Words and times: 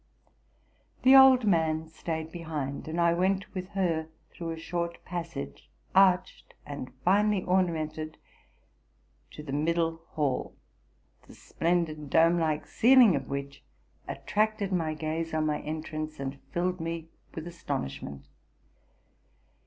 'The 1.03 1.15
old 1.15 1.45
man 1.45 1.87
staid 1.87 2.31
behind; 2.31 2.87
and 2.87 2.99
I 2.99 3.13
went 3.13 3.53
with 3.53 3.67
her 3.77 4.07
through 4.31 4.49
a 4.49 4.57
short 4.57 5.05
passage, 5.05 5.69
arched 5.93 6.55
and 6.65 6.91
finely 7.05 7.43
ornamented, 7.43 8.17
to 9.29 9.43
the 9.43 9.51
mid 9.51 9.75
dle 9.75 10.01
hall, 10.13 10.55
the 11.27 11.35
splendid, 11.35 12.09
dome 12.09 12.39
like 12.39 12.65
ceiling 12.65 13.15
of 13.15 13.29
which 13.29 13.63
attracted 14.07 14.73
my 14.73 14.95
gaze 14.95 15.35
on 15.35 15.45
my 15.45 15.59
entrance, 15.61 16.19
and 16.19 16.39
filled 16.51 16.79
me 16.79 17.09
with 17.35 17.45
astonishment. 17.45 18.25